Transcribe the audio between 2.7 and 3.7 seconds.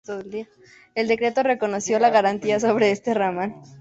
este ramal.